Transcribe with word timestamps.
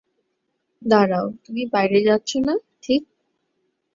দাঁড়াও, 0.81 1.25
তুমি 1.45 1.63
বাইরে 1.73 1.99
যাচ্ছ 2.01 2.31
না, 2.47 2.53
ঠিক? 2.83 3.01